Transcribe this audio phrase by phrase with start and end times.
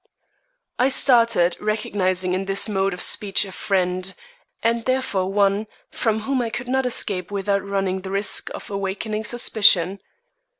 [0.79, 4.11] I started, recognizing in this mode of speech a friend,
[4.63, 9.25] and therefore one from whom I could not escape without running the risk of awakening
[9.25, 9.99] suspicion.